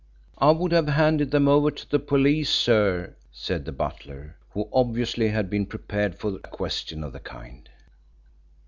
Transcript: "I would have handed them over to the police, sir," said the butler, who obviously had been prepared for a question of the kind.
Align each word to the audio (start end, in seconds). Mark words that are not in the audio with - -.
"I 0.39 0.49
would 0.49 0.71
have 0.71 0.87
handed 0.87 1.29
them 1.29 1.47
over 1.47 1.69
to 1.69 1.87
the 1.87 1.99
police, 1.99 2.49
sir," 2.49 3.15
said 3.31 3.65
the 3.65 3.71
butler, 3.71 4.35
who 4.49 4.67
obviously 4.73 5.27
had 5.29 5.47
been 5.47 5.67
prepared 5.67 6.15
for 6.17 6.37
a 6.37 6.39
question 6.39 7.03
of 7.03 7.13
the 7.13 7.19
kind. 7.19 7.69